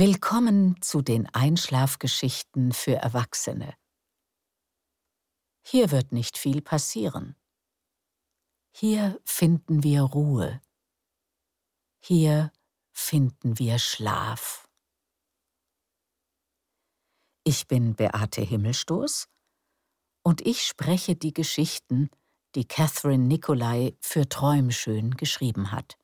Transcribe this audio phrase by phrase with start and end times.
[0.00, 3.74] Willkommen zu den Einschlafgeschichten für Erwachsene.
[5.62, 7.36] Hier wird nicht viel passieren.
[8.74, 10.62] Hier finden wir Ruhe.
[12.02, 12.50] Hier
[12.92, 14.66] finden wir Schlaf.
[17.44, 19.28] Ich bin Beate Himmelstoß
[20.22, 22.08] und ich spreche die Geschichten,
[22.54, 25.98] die Catherine Nicolai für Träumschön geschrieben hat.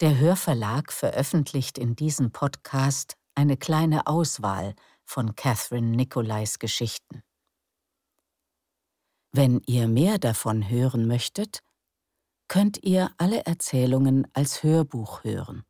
[0.00, 7.22] Der Hörverlag veröffentlicht in diesem Podcast eine kleine Auswahl von Catherine Nicolais Geschichten.
[9.30, 11.62] Wenn ihr mehr davon hören möchtet,
[12.48, 15.64] könnt ihr alle Erzählungen als Hörbuch hören.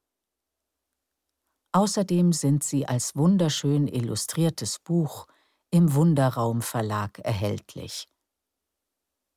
[1.73, 5.27] Außerdem sind sie als wunderschön illustriertes Buch
[5.73, 8.07] im Wunderraum Verlag erhältlich.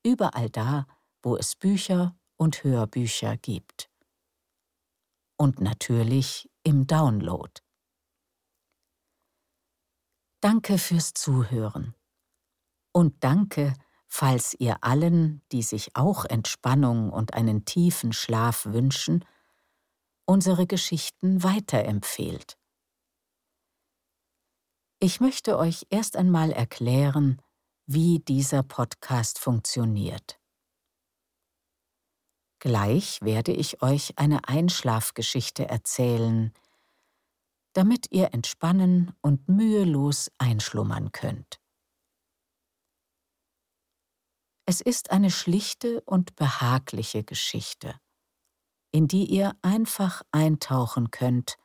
[0.05, 0.85] Überall da,
[1.23, 3.89] wo es Bücher und Hörbücher gibt
[5.37, 7.51] und natürlich im Download.
[10.41, 11.95] Danke fürs Zuhören.
[12.91, 13.73] Und danke,
[14.07, 19.25] falls ihr allen, die sich auch Entspannung und einen tiefen Schlaf wünschen,
[20.25, 22.57] unsere Geschichten weiterempfehlt.
[24.99, 27.41] Ich möchte euch erst einmal erklären,
[27.85, 30.39] wie dieser Podcast funktioniert.
[32.63, 36.53] Gleich werde ich euch eine Einschlafgeschichte erzählen,
[37.73, 41.59] damit ihr entspannen und mühelos einschlummern könnt.
[44.65, 47.99] Es ist eine schlichte und behagliche Geschichte,
[48.93, 51.57] in die ihr einfach eintauchen könnt,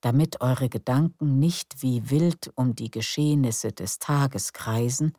[0.00, 5.18] damit eure Gedanken nicht wie wild um die Geschehnisse des Tages kreisen,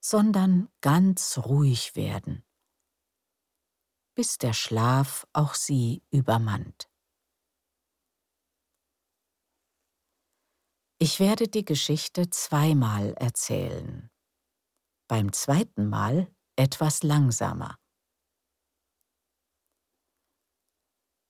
[0.00, 2.47] sondern ganz ruhig werden
[4.18, 6.90] bis der Schlaf auch sie übermannt.
[10.98, 14.10] Ich werde die Geschichte zweimal erzählen.
[15.06, 17.78] Beim zweiten Mal etwas langsamer.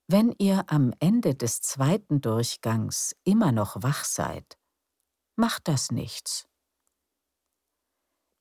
[0.07, 4.59] Wenn ihr am Ende des zweiten Durchgangs immer noch wach seid,
[5.37, 6.49] macht das nichts.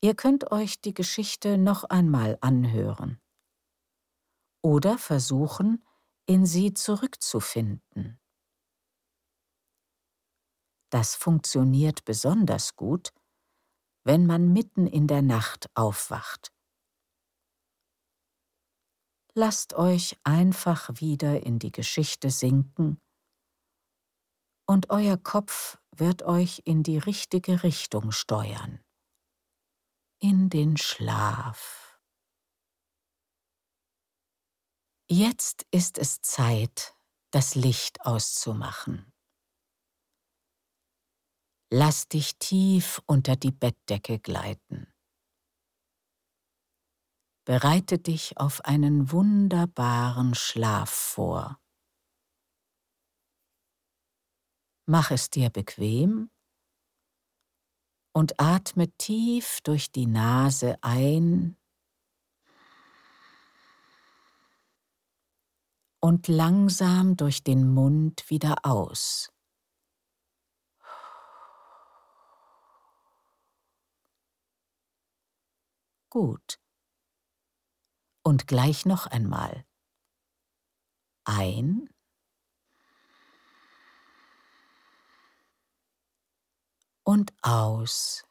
[0.02, 3.20] Ihr könnt euch die Geschichte noch einmal anhören
[4.62, 5.86] oder versuchen,
[6.26, 8.20] in sie zurückzufinden.
[10.90, 13.14] Das funktioniert besonders gut,
[14.04, 16.54] wenn man mitten in der Nacht aufwacht.
[19.34, 23.00] Lasst euch einfach wieder in die Geschichte sinken
[24.66, 28.84] und euer Kopf wird euch in die richtige Richtung steuern.
[30.20, 31.87] In den Schlaf.
[35.10, 36.94] Jetzt ist es Zeit,
[37.32, 39.14] das Licht auszumachen.
[41.72, 44.94] Lass dich tief unter die Bettdecke gleiten.
[47.46, 51.58] Bereite dich auf einen wunderbaren Schlaf vor.
[54.86, 56.30] Mach es dir bequem
[58.14, 61.58] und atme tief durch die Nase ein
[66.00, 69.32] und langsam durch den Mund wieder aus.
[76.10, 76.60] Gut.
[78.24, 79.66] Und gleich noch einmal.
[81.26, 81.90] Ein.
[87.04, 88.27] Und aus.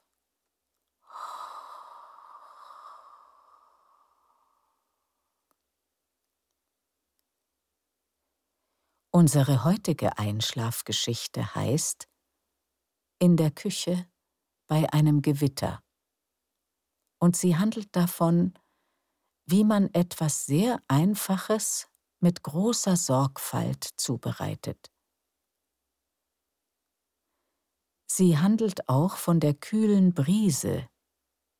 [9.16, 12.06] Unsere heutige Einschlafgeschichte heißt
[13.18, 14.06] In der Küche
[14.66, 15.82] bei einem Gewitter.
[17.18, 18.52] Und sie handelt davon,
[19.46, 21.88] wie man etwas sehr Einfaches
[22.20, 24.92] mit großer Sorgfalt zubereitet.
[28.06, 30.90] Sie handelt auch von der kühlen Brise,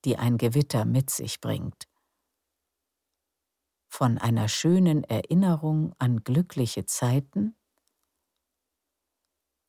[0.05, 1.89] die ein Gewitter mit sich bringt
[3.89, 7.57] von einer schönen Erinnerung an glückliche Zeiten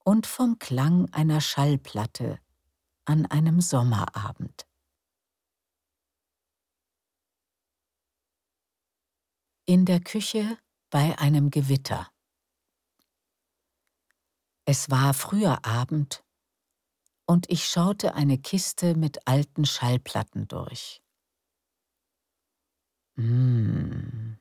[0.03, 2.39] und vom Klang einer Schallplatte
[3.05, 4.67] an einem Sommerabend.
[9.65, 10.57] In der Küche
[10.89, 12.09] bei einem Gewitter.
[14.63, 16.23] Es war früher Abend
[17.25, 21.01] und ich schaute eine Kiste mit alten Schallplatten durch.
[23.17, 24.37] Mm.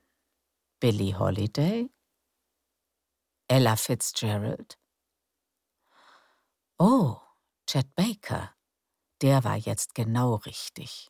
[0.80, 1.88] Billie Holiday?
[3.48, 4.76] Ella Fitzgerald?
[6.78, 7.22] Oh,
[7.66, 8.54] Chet Baker.
[9.22, 11.08] Der war jetzt genau richtig.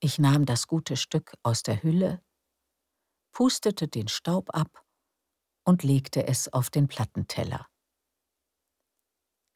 [0.00, 2.20] Ich nahm das gute Stück aus der Hülle,
[3.30, 4.84] pustete den Staub ab
[5.64, 7.68] und legte es auf den Plattenteller.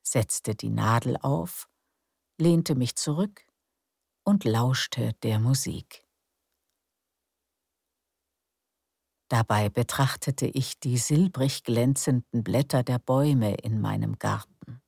[0.04, 1.68] Setzte die Nadel auf,
[2.38, 3.47] lehnte mich zurück
[4.28, 6.06] und lauschte der Musik.
[9.28, 14.82] Dabei betrachtete ich die silbrig glänzenden Blätter der Bäume in meinem Garten.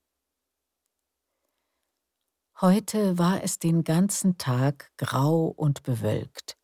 [2.61, 6.59] Heute war es den ganzen Tag grau und bewölkt,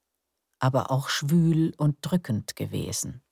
[0.58, 3.24] aber auch schwül und drückend gewesen.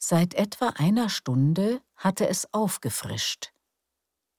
[0.00, 3.52] Seit etwa einer Stunde hatte es aufgefrischt.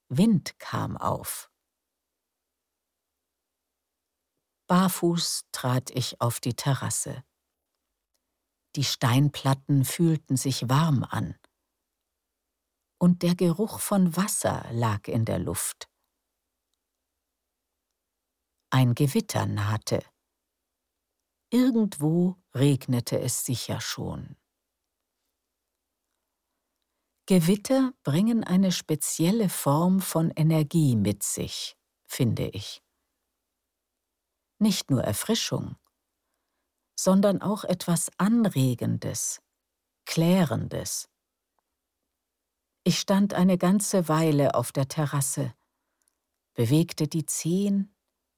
[0.08, 1.49] Wind kam auf.
[4.70, 7.24] Barfuß trat ich auf die Terrasse.
[8.76, 11.36] Die Steinplatten fühlten sich warm an.
[13.00, 15.90] Und der Geruch von Wasser lag in der Luft.
[18.70, 20.06] Ein Gewitter nahte.
[21.50, 24.38] Irgendwo regnete es sicher schon.
[27.26, 31.76] Gewitter bringen eine spezielle Form von Energie mit sich,
[32.06, 32.84] finde ich.
[34.62, 35.78] Nicht nur Erfrischung,
[37.00, 39.42] sondern auch etwas Anregendes,
[40.06, 41.10] Klärendes.
[42.84, 45.56] Ich stand eine ganze Weile auf der Terrasse,
[46.56, 47.96] bewegte die Zehen,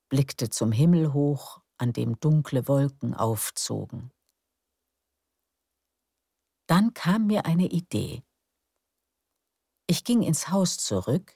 [0.10, 4.12] blickte zum Himmel hoch, an dem dunkle Wolken aufzogen.
[6.68, 8.24] Dann kam mir eine Idee.
[9.88, 11.36] Ich ging ins Haus zurück,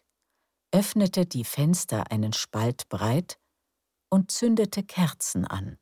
[0.72, 3.40] öffnete die Fenster einen Spalt breit
[4.10, 5.78] und zündete Kerzen an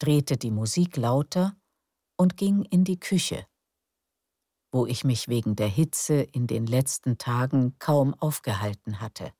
[0.00, 1.56] drehte die Musik lauter
[2.16, 3.46] und ging in die Küche,
[4.72, 9.32] wo ich mich wegen der Hitze in den letzten Tagen kaum aufgehalten hatte.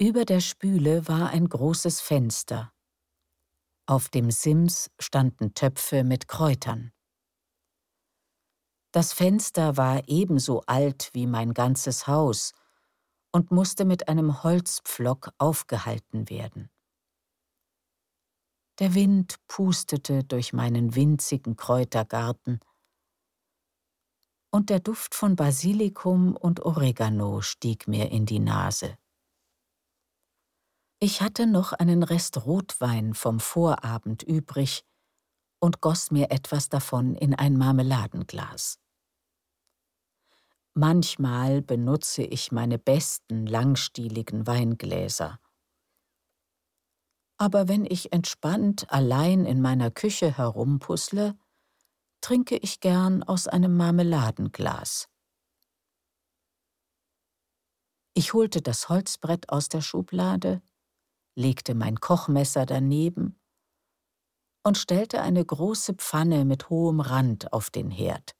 [0.00, 2.72] Über der Spüle war ein großes Fenster.
[3.86, 6.92] Auf dem Sims standen Töpfe mit Kräutern.
[8.92, 12.52] Das Fenster war ebenso alt wie mein ganzes Haus
[13.32, 16.70] und musste mit einem Holzpflock aufgehalten werden.
[18.78, 22.60] Der Wind pustete durch meinen winzigen Kräutergarten,
[24.52, 28.96] und der Duft von Basilikum und Oregano stieg mir in die Nase.
[30.98, 34.84] Ich hatte noch einen Rest Rotwein vom Vorabend übrig
[35.60, 38.78] und goss mir etwas davon in ein Marmeladenglas.
[40.80, 45.38] Manchmal benutze ich meine besten langstieligen Weingläser
[47.40, 51.38] aber wenn ich entspannt allein in meiner Küche herumpuzzle,
[52.20, 55.08] trinke ich gern aus einem Marmeladenglas.
[58.12, 60.60] Ich holte das Holzbrett aus der Schublade,
[61.34, 63.40] legte mein Kochmesser daneben
[64.62, 68.36] und stellte eine große Pfanne mit hohem Rand auf den Herd.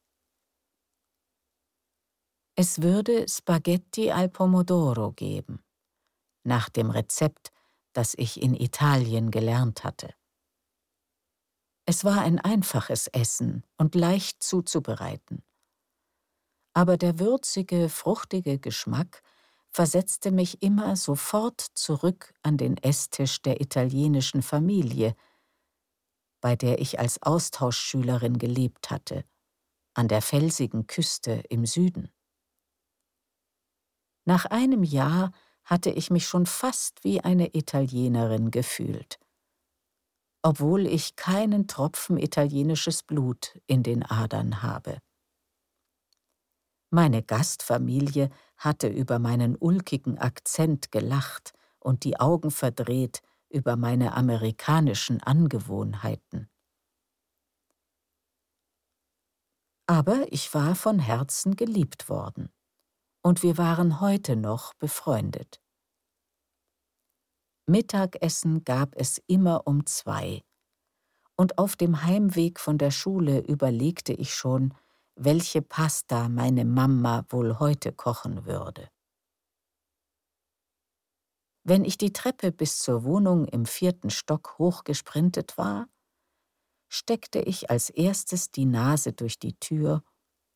[2.63, 5.65] Es würde Spaghetti al Pomodoro geben,
[6.45, 7.53] nach dem Rezept,
[7.95, 10.13] das ich in Italien gelernt hatte.
[11.87, 15.43] Es war ein einfaches Essen und leicht zuzubereiten.
[16.75, 19.23] Aber der würzige, fruchtige Geschmack
[19.71, 25.15] versetzte mich immer sofort zurück an den Esstisch der italienischen Familie,
[26.43, 29.25] bei der ich als Austauschschülerin gelebt hatte,
[29.95, 32.13] an der felsigen Küste im Süden.
[34.25, 35.33] Nach einem Jahr
[35.65, 39.19] hatte ich mich schon fast wie eine Italienerin gefühlt,
[40.43, 44.99] obwohl ich keinen Tropfen italienisches Blut in den Adern habe.
[46.91, 55.23] Meine Gastfamilie hatte über meinen ulkigen Akzent gelacht und die Augen verdreht über meine amerikanischen
[55.23, 56.51] Angewohnheiten.
[59.87, 62.53] Aber ich war von Herzen geliebt worden
[63.23, 65.61] und wir waren heute noch befreundet.
[67.67, 70.43] Mittagessen gab es immer um zwei,
[71.37, 74.75] und auf dem Heimweg von der Schule überlegte ich schon,
[75.15, 78.91] welche Pasta meine Mama wohl heute kochen würde.
[81.63, 85.89] Wenn ich die Treppe bis zur Wohnung im vierten Stock hochgesprintet war,
[86.89, 90.03] steckte ich als erstes die Nase durch die Tür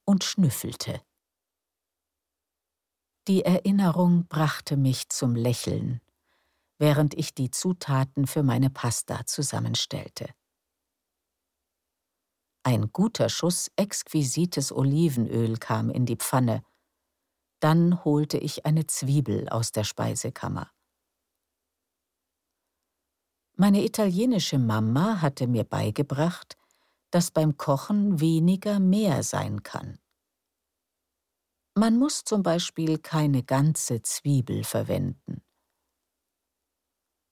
[0.05, 1.01] und schnüffelte.
[3.27, 6.03] Die Erinnerung brachte mich zum Lächeln,
[6.79, 10.29] während ich die Zutaten für meine Pasta zusammenstellte.
[12.65, 16.63] Ein guter Schuss exquisites Olivenöl kam in die Pfanne.
[17.61, 20.71] Dann holte ich eine Zwiebel aus der Speisekammer.
[23.57, 26.59] Meine italienische Mama hatte mir beigebracht,
[27.11, 29.99] dass beim Kochen weniger mehr sein kann.
[31.77, 35.43] Man muss zum Beispiel keine ganze Zwiebel verwenden.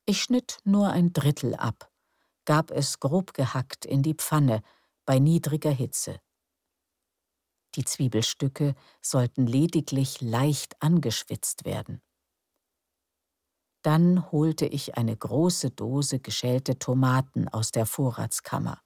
[0.05, 1.93] Ich schnitt nur ein Drittel ab,
[2.45, 4.63] gab es grob gehackt in die Pfanne
[5.07, 6.21] bei niedriger Hitze.
[7.77, 12.03] Die Zwiebelstücke sollten lediglich leicht angeschwitzt werden.
[13.83, 18.83] Dann holte ich eine große Dose geschälte Tomaten aus der Vorratskammer.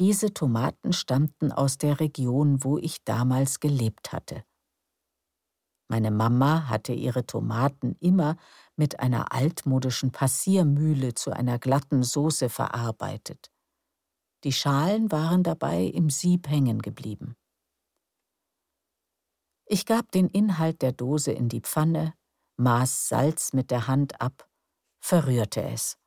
[0.00, 4.44] Diese Tomaten stammten aus der Region, wo ich damals gelebt hatte.
[5.88, 8.36] Meine Mama hatte ihre Tomaten immer
[8.76, 13.52] mit einer altmodischen Passiermühle zu einer glatten Soße verarbeitet.
[14.44, 17.36] Die Schalen waren dabei im Sieb hängen geblieben.
[19.66, 22.14] Ich gab den Inhalt der Dose in die Pfanne,
[22.56, 24.48] maß Salz mit der Hand ab,
[24.98, 25.98] verrührte es.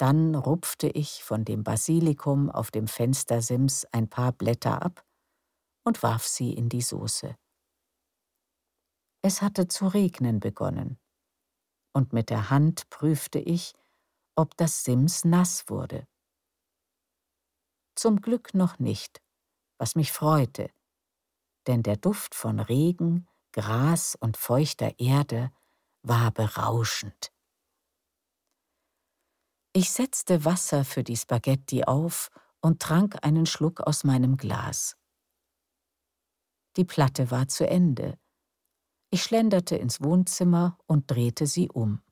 [0.00, 5.04] Dann rupfte ich von dem Basilikum auf dem Fenstersims ein paar Blätter ab
[5.84, 7.36] und warf sie in die Soße.
[9.20, 10.98] Es hatte zu regnen begonnen,
[11.92, 13.74] und mit der Hand prüfte ich,
[14.36, 16.06] ob das Sims nass wurde.
[17.94, 19.20] Zum Glück noch nicht,
[19.76, 20.70] was mich freute,
[21.66, 25.52] denn der Duft von Regen, Gras und feuchter Erde
[26.02, 27.30] war berauschend.
[29.72, 34.96] Ich setzte Wasser für die Spaghetti auf und trank einen Schluck aus meinem Glas.
[36.76, 38.18] Die Platte war zu Ende.
[39.10, 42.02] Ich schlenderte ins Wohnzimmer und drehte sie um.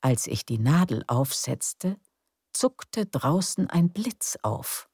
[0.00, 2.00] Als ich die Nadel aufsetzte,
[2.52, 4.88] zuckte draußen ein Blitz auf.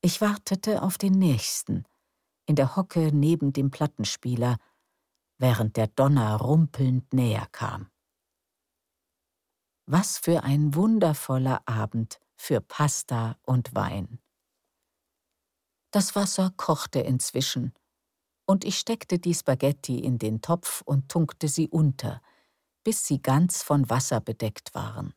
[0.00, 1.84] Ich wartete auf den nächsten,
[2.46, 4.56] in der Hocke neben dem Plattenspieler,
[5.38, 7.91] während der Donner rumpelnd näher kam.
[9.86, 14.20] Was für ein wundervoller Abend für Pasta und Wein.
[15.90, 17.74] Das Wasser kochte inzwischen,
[18.46, 22.22] und ich steckte die Spaghetti in den Topf und tunkte sie unter,
[22.84, 25.14] bis sie ganz von Wasser bedeckt waren.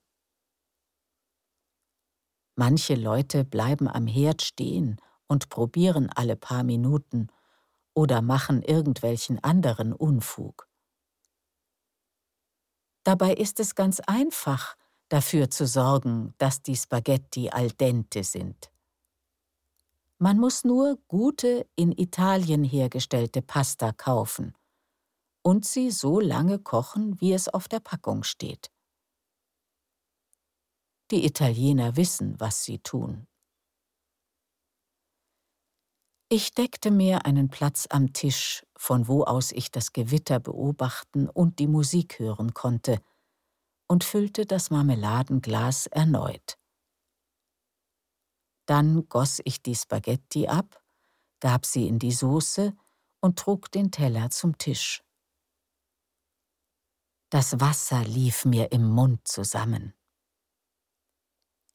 [2.56, 7.28] Manche Leute bleiben am Herd stehen und probieren alle paar Minuten
[7.94, 10.68] oder machen irgendwelchen anderen Unfug.
[13.06, 14.76] Dabei ist es ganz einfach,
[15.10, 18.72] dafür zu sorgen, dass die Spaghetti al dente sind.
[20.18, 24.56] Man muss nur gute, in Italien hergestellte Pasta kaufen
[25.44, 28.72] und sie so lange kochen, wie es auf der Packung steht.
[31.12, 33.28] Die Italiener wissen, was sie tun.
[36.28, 41.60] Ich deckte mir einen Platz am Tisch, von wo aus ich das Gewitter beobachten und
[41.60, 43.00] die Musik hören konnte,
[43.88, 46.58] und füllte das Marmeladenglas erneut.
[48.66, 50.84] Dann goss ich die Spaghetti ab,
[51.40, 52.76] gab sie in die Soße
[53.22, 55.04] und trug den Teller zum Tisch.
[57.30, 59.94] Das Wasser lief mir im Mund zusammen.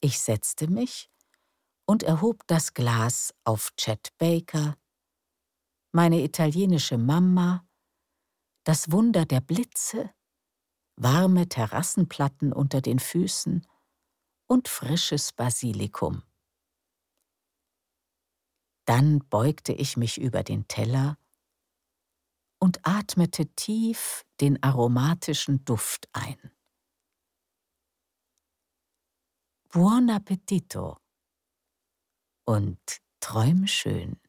[0.01, 1.09] Ich setzte mich
[1.91, 4.79] und erhob das Glas auf Chet Baker,
[5.91, 7.67] meine italienische Mama,
[8.63, 10.15] das Wunder der Blitze,
[10.95, 13.67] warme Terrassenplatten unter den Füßen
[14.47, 16.23] und frisches Basilikum.
[18.85, 21.19] Dann beugte ich mich über den Teller
[22.61, 26.53] und atmete tief den aromatischen Duft ein.
[29.71, 30.97] Buon appetito
[32.51, 32.81] und
[33.21, 34.21] träum schön.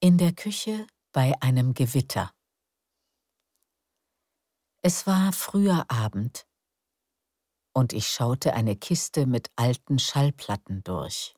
[0.00, 2.34] In der Küche bei einem Gewitter.
[4.82, 6.48] Es war früher Abend
[7.72, 11.36] und ich schaute eine Kiste mit alten Schallplatten durch.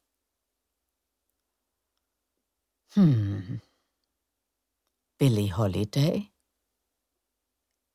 [2.95, 3.61] Hm.
[5.18, 6.33] Billie Holiday?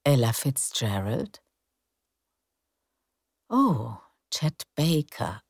[0.04, 1.44] Ella Fitzgerald?
[3.54, 3.98] Oh,
[4.34, 5.44] Chet Baker.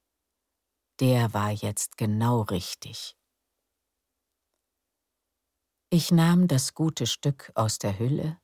[1.00, 3.15] Der war jetzt genau richtig.
[5.91, 8.41] Ich nahm das gute Stück aus der Hülle,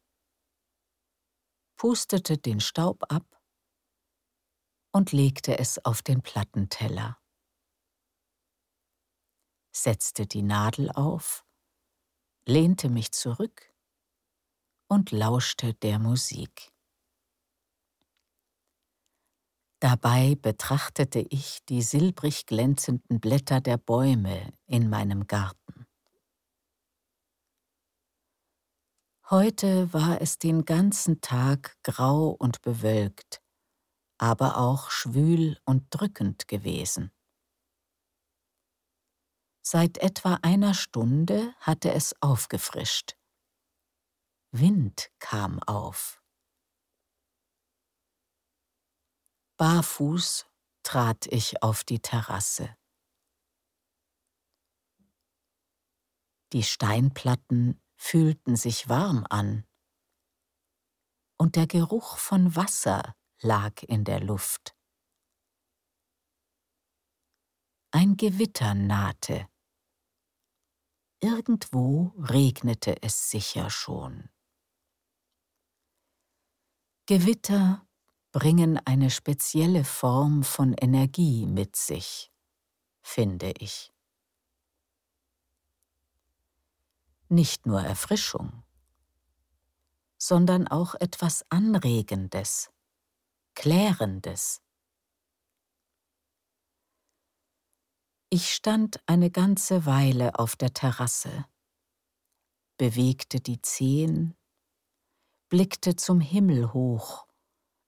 [1.75, 3.41] pustete den Staub ab
[4.91, 7.19] und legte es auf den Plattenteller,
[9.75, 11.43] setzte die Nadel auf,
[12.47, 13.73] lehnte mich zurück
[14.87, 16.76] und lauschte der Musik.
[19.79, 25.85] Dabei betrachtete ich die silbrig glänzenden Blätter der Bäume in meinem Garten.
[29.29, 33.41] Heute war es den ganzen Tag grau und bewölkt,
[34.17, 37.11] aber auch schwül und drückend gewesen.
[39.61, 43.17] Seit etwa einer Stunde hatte es aufgefrischt.
[44.51, 46.21] Wind kam auf.
[49.57, 50.45] Barfuß
[50.83, 52.77] trat ich auf die Terrasse.
[56.53, 59.67] Die Steinplatten fühlten sich warm an,
[61.39, 64.75] und der Geruch von Wasser lag in der Luft.
[67.91, 69.49] Ein Gewitter nahte.
[71.19, 74.29] Irgendwo regnete es sicher schon.
[77.07, 77.86] Gewitter
[78.37, 82.31] bringen eine spezielle Form von Energie mit sich,
[83.01, 83.91] finde ich.
[87.29, 88.61] Nicht nur Erfrischung,
[90.19, 92.69] sondern auch etwas Anregendes,
[93.55, 94.61] Klärendes.
[98.29, 101.47] Ich stand eine ganze Weile auf der Terrasse,
[102.77, 104.35] bewegte die Zehen,
[105.49, 107.26] blickte zum Himmel hoch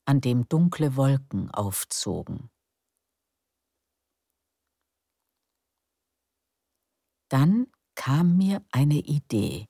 [0.09, 2.49] an dem dunkle Wolken aufzogen.
[7.29, 9.67] Dann kam mir eine Idee.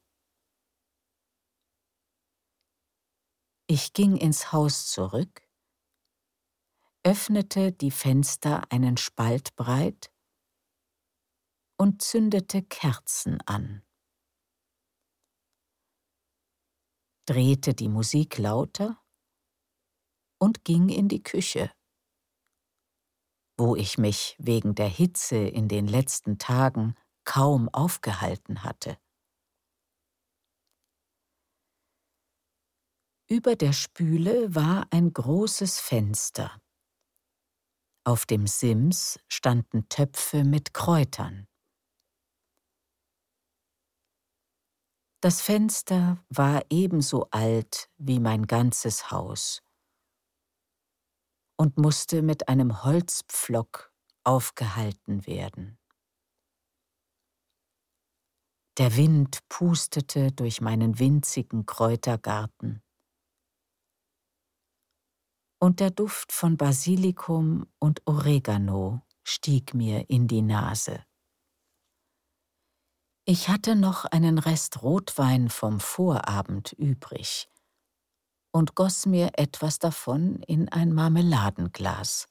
[3.67, 5.46] Ich ging ins Haus zurück,
[7.03, 10.10] öffnete die Fenster einen Spalt breit
[11.77, 13.84] und zündete Kerzen an.
[17.25, 19.03] Drehte die Musik lauter
[20.39, 21.71] und ging in die Küche,
[23.58, 28.97] wo ich mich wegen der Hitze in den letzten Tagen kaum aufgehalten hatte.
[33.30, 36.60] Über der Spüle war ein großes Fenster.
[38.06, 41.45] Auf dem Sims standen Töpfe mit Kräutern.
[45.21, 49.62] Das Fenster war ebenso alt wie mein ganzes Haus
[51.60, 53.93] und musste mit einem Holzpflock
[54.24, 55.78] aufgehalten werden.
[58.78, 62.82] Der Wind pustete durch meinen winzigen Kräutergarten.
[65.60, 71.04] Und der Duft von Basilikum und Oregano stieg mir in die Nase.
[73.26, 77.50] Ich hatte noch einen Rest Rotwein vom Vorabend übrig,
[78.52, 82.28] und goss mir etwas davon in ein Marmeladenglas.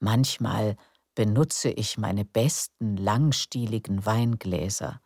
[0.00, 0.76] Manchmal
[1.14, 5.00] benutze ich meine besten langstieligen Weingläser.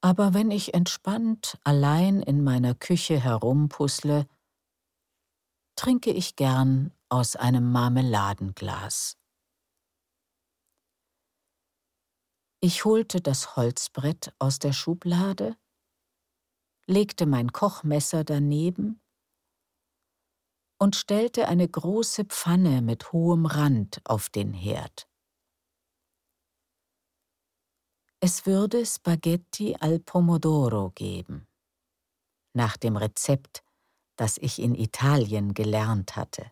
[0.00, 4.28] Aber wenn ich entspannt allein in meiner Küche herumpuzzle,
[5.76, 9.16] trinke ich gern aus einem Marmeladenglas.
[12.60, 15.56] Ich holte das Holzbrett aus der Schublade
[16.88, 19.00] legte mein Kochmesser daneben
[20.78, 25.06] und stellte eine große Pfanne mit hohem Rand auf den Herd.
[28.20, 31.46] Es würde Spaghetti al Pomodoro geben,
[32.54, 33.62] nach dem Rezept,
[34.16, 36.50] das ich in Italien gelernt hatte.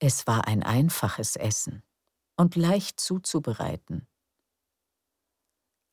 [0.00, 1.84] Es war ein einfaches Essen
[2.36, 4.08] und leicht zuzubereiten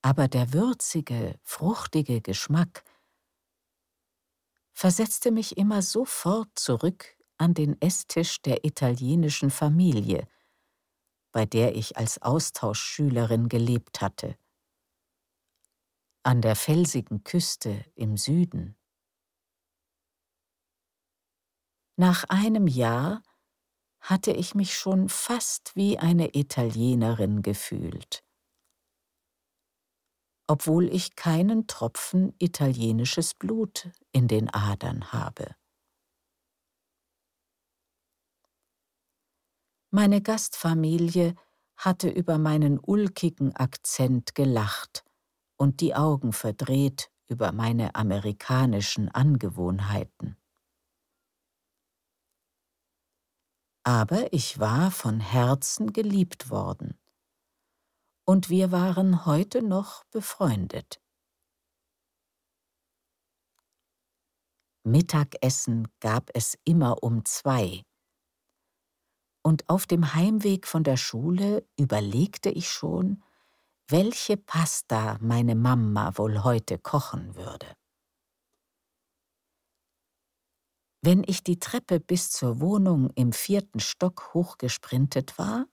[0.01, 2.83] aber der würzige, fruchtige Geschmack
[4.73, 10.27] versetzte mich immer sofort zurück an den Esstisch der italienischen Familie,
[11.31, 14.37] bei der ich als Austauschschülerin gelebt hatte.
[16.23, 18.77] An der felsigen Küste im Süden.
[21.97, 23.23] Nach einem Jahr
[23.99, 28.23] hatte ich mich schon fast wie eine Italienerin gefühlt
[30.49, 35.55] obwohl ich keinen Tropfen italienisches Blut in den Adern habe.
[39.91, 41.35] Meine Gastfamilie
[41.77, 45.05] hatte über meinen ulkigen Akzent gelacht
[45.55, 50.35] und die Augen verdreht über meine amerikanischen Angewohnheiten.
[53.83, 56.97] Aber ich war von Herzen geliebt worden
[58.29, 61.01] und wir waren heute noch befreundet.
[64.83, 67.81] Mittagessen gab es immer um zwei.
[69.41, 73.23] Und auf dem Heimweg von der Schule überlegte ich schon,
[73.87, 77.73] welche Pasta meine Mama wohl heute kochen würde.
[81.01, 85.65] Wenn ich die Treppe bis zur Wohnung im vierten Stock hochgesprintet war,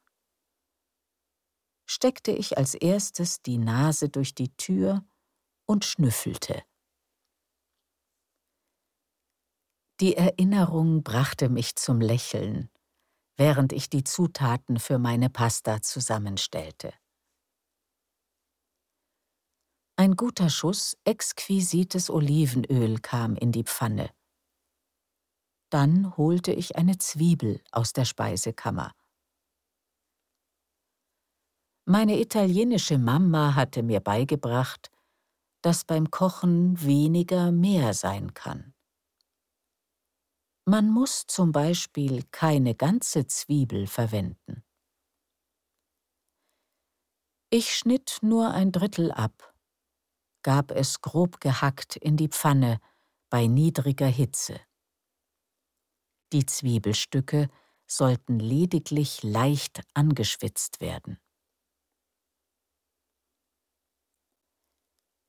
[1.87, 5.05] steckte ich als erstes die Nase durch die Tür
[5.67, 6.63] und schnüffelte.
[10.01, 12.71] Die Erinnerung brachte mich zum Lächeln,
[13.39, 16.93] während ich die Zutaten für meine Pasta zusammenstellte.
[19.99, 24.11] Ein guter Schuss exquisites Olivenöl kam in die Pfanne.
[25.71, 28.93] Dann holte ich eine Zwiebel aus der Speisekammer.
[31.89, 34.91] Meine italienische Mama hatte mir beigebracht,
[35.63, 38.75] dass beim Kochen weniger mehr sein kann.
[40.65, 44.65] Man muss zum Beispiel keine ganze Zwiebel verwenden.
[47.51, 49.55] Ich schnitt nur ein Drittel ab,
[50.43, 52.81] gab es grob gehackt in die Pfanne
[53.31, 54.61] bei niedriger Hitze.
[56.33, 57.49] Die Zwiebelstücke
[57.87, 61.21] sollten lediglich leicht angeschwitzt werden.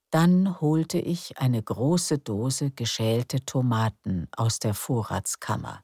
[0.09, 5.83] Dann holte ich eine große Dose geschälte Tomaten aus der Vorratskammer.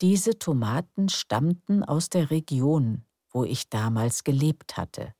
[0.00, 5.14] Diese Tomaten stammten aus der Region, wo ich damals gelebt hatte.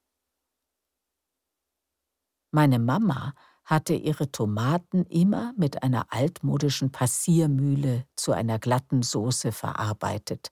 [2.50, 10.50] Meine Mama hatte ihre Tomaten immer mit einer altmodischen Passiermühle zu einer glatten Soße verarbeitet.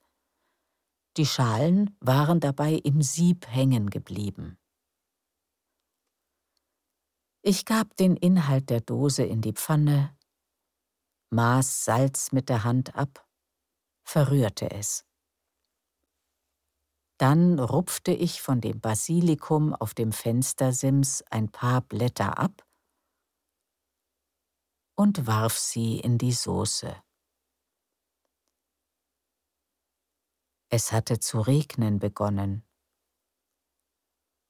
[1.17, 4.58] Die Schalen waren dabei im Sieb hängen geblieben.
[7.51, 10.15] Ich gab den Inhalt der Dose in die Pfanne,
[11.31, 13.27] maß Salz mit der Hand ab,
[14.03, 15.03] verrührte es.
[17.17, 22.67] Dann rupfte ich von dem Basilikum auf dem Fenstersims ein paar Blätter ab
[24.95, 27.03] und warf sie in die Soße.
[30.71, 32.63] Es hatte zu regnen begonnen,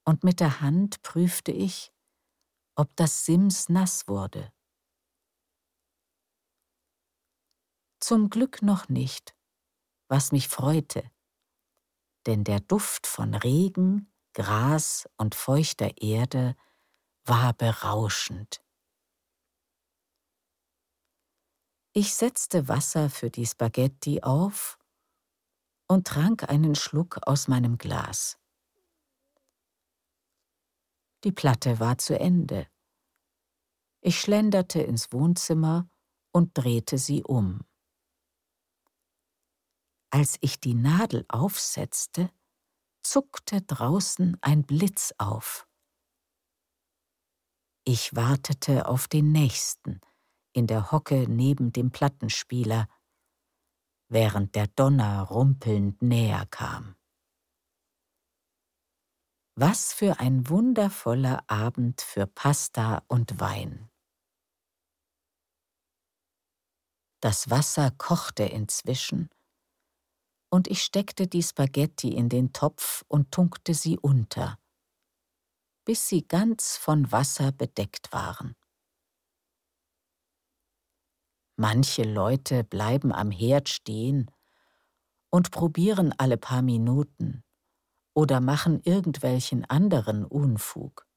[0.03, 1.93] und mit der Hand prüfte ich,
[2.79, 4.53] ob das Sims nass wurde.
[7.99, 9.35] Zum Glück noch nicht,
[10.07, 11.11] was mich freute,
[12.25, 16.55] denn der Duft von Regen, Gras und feuchter Erde
[17.25, 18.63] war berauschend.
[21.91, 24.79] Ich setzte Wasser für die Spaghetti auf
[25.89, 28.38] und trank einen Schluck aus meinem Glas.
[31.23, 32.67] Die Platte war zu Ende.
[34.01, 35.89] Ich schlenderte ins Wohnzimmer
[36.31, 37.61] und drehte sie um.
[40.11, 42.31] Als ich die Nadel aufsetzte,
[43.03, 45.67] zuckte draußen ein Blitz auf.
[47.83, 50.01] Ich wartete auf den nächsten
[50.53, 52.87] in der Hocke neben dem Plattenspieler,
[54.09, 56.95] während der Donner rumpelnd näher kam.
[59.61, 63.91] Was für ein wundervoller Abend für Pasta und Wein.
[67.19, 69.29] Das Wasser kochte inzwischen,
[70.49, 74.57] und ich steckte die Spaghetti in den Topf und tunkte sie unter,
[75.83, 78.55] bis sie ganz von Wasser bedeckt waren.
[81.57, 84.31] Manche Leute bleiben am Herd stehen
[85.29, 87.43] und probieren alle paar Minuten,
[88.19, 91.07] oder machen irgendwelchen anderen Unfug.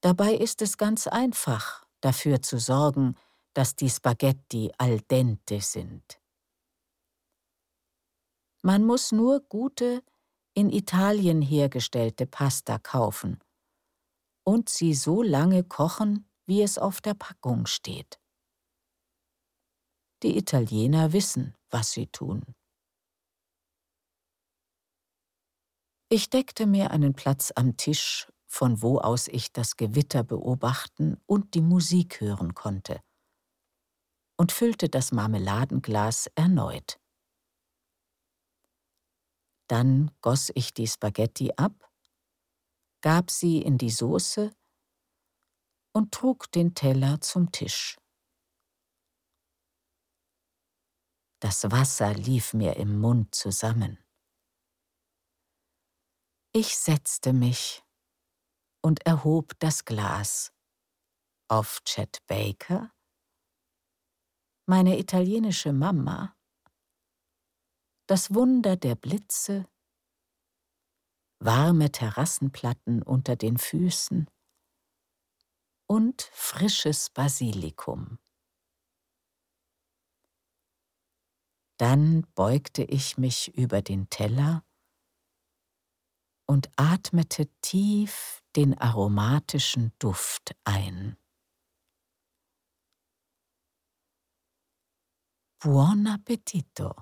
[0.00, 3.16] Dabei ist es ganz einfach, dafür zu sorgen,
[3.52, 6.22] dass die Spaghetti al dente sind.
[8.62, 10.02] Man muss nur gute,
[10.54, 13.40] in Italien hergestellte Pasta kaufen
[14.44, 18.18] und sie so lange kochen, wie es auf der Packung steht.
[20.22, 22.54] Die Italiener wissen, was sie tun.
[26.12, 31.54] Ich deckte mir einen Platz am Tisch, von wo aus ich das Gewitter beobachten und
[31.54, 33.00] die Musik hören konnte,
[34.36, 36.98] und füllte das Marmeladenglas erneut.
[39.68, 41.88] Dann goss ich die Spaghetti ab,
[43.02, 44.52] gab sie in die Soße
[45.92, 48.00] und trug den Teller zum Tisch.
[51.38, 54.04] Das Wasser lief mir im Mund zusammen.
[56.52, 57.84] Ich setzte mich
[58.82, 60.52] und erhob das Glas.
[61.46, 62.92] Auf Chet Baker,
[64.66, 66.36] meine italienische Mama,
[68.08, 69.68] das Wunder der Blitze,
[71.38, 74.28] warme Terrassenplatten unter den Füßen?
[75.86, 78.18] Und frisches Basilikum.
[81.78, 84.64] Dann beugte ich mich über den Teller
[86.50, 91.16] und atmete tief den aromatischen Duft ein.
[95.60, 96.92] Buon appetito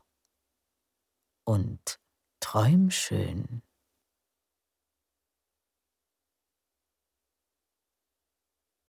[1.46, 1.98] und
[2.40, 3.62] träum schön.